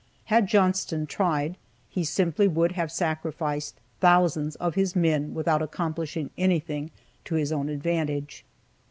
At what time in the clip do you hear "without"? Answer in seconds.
5.35-5.61